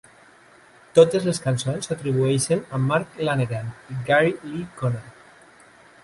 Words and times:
Totes 0.99 1.25
les 1.29 1.41
cançons 1.43 1.89
s'atribueixen 1.91 2.63
a 2.77 2.79
Mark 2.85 3.21
Lanegan 3.27 3.69
i 3.97 4.01
Gary 4.09 4.33
Lee 4.47 4.63
Conner. 4.81 5.03